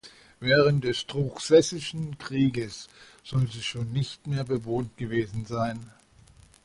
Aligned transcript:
Während 0.39 0.83
des 0.83 1.05
Truchsessischen 1.05 2.17
Krieges 2.17 2.87
soll 3.23 3.47
sie 3.51 3.61
schon 3.61 3.91
nicht 3.93 4.25
mehr 4.25 4.43
bewohnt 4.43 4.97
gewesen 4.97 5.45
sein. 5.45 5.91